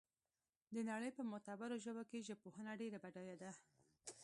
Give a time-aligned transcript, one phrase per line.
[0.75, 3.49] د نړۍ په معتبرو ژبو کې ژبپوهنه ډېره بډایه ده